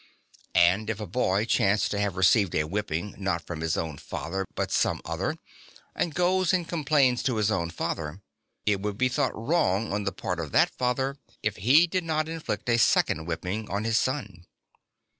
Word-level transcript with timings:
And, 0.55 0.89
if 0.89 0.99
a 0.99 1.05
boy 1.05 1.45
chance 1.45 1.87
to 1.89 1.99
have 1.99 2.15
received 2.15 2.55
a 2.55 2.63
whipping, 2.63 3.13
not 3.19 3.45
from 3.45 3.61
his 3.61 3.77
own 3.77 3.97
father 3.99 4.47
but 4.55 4.71
some 4.71 4.99
other, 5.05 5.37
and 5.93 6.15
goes 6.15 6.53
and 6.53 6.67
complains 6.67 7.21
to 7.21 7.35
his 7.35 7.51
own 7.51 7.69
father, 7.69 8.23
it 8.65 8.81
would 8.81 8.97
be 8.97 9.09
thought 9.09 9.35
wrong 9.35 9.93
on 9.93 10.03
the 10.05 10.11
part 10.11 10.39
of 10.39 10.51
that 10.53 10.71
father 10.71 11.17
if 11.43 11.57
he 11.57 11.85
did 11.85 12.03
not 12.03 12.27
inflict 12.27 12.67
a 12.67 12.79
second 12.79 13.27
whipping 13.27 13.69
on 13.69 13.83
his 13.83 13.99
son. 13.99 14.47